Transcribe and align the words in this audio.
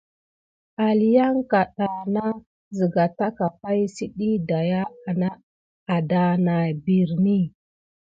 Aliyanka 0.87 1.65
da 1.77 1.89
na 2.13 2.25
ziga 2.77 3.05
taka 3.17 3.47
pay 3.61 3.79
si 3.95 4.05
diy 4.17 4.37
daya 4.49 4.81
adanah 5.95 6.67
beridi. 6.83 7.39